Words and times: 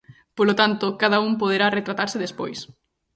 Polo 0.37 0.53
tanto, 0.61 0.85
cada 1.01 1.17
un 1.27 1.33
poderá 1.41 1.67
retratarse 1.77 2.21
despois. 2.25 2.59